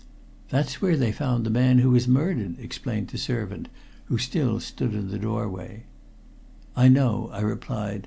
"That's 0.49 0.81
where 0.81 0.97
they 0.97 1.11
found 1.11 1.45
the 1.45 1.51
man 1.51 1.77
who 1.77 1.91
was 1.91 2.07
murdered," 2.07 2.57
explained 2.59 3.09
the 3.09 3.19
servant, 3.19 3.69
who 4.05 4.17
still 4.17 4.59
stood 4.59 4.95
in 4.95 5.09
the 5.11 5.19
doorway. 5.19 5.83
"I 6.75 6.87
know," 6.87 7.29
I 7.31 7.41
replied. 7.41 7.99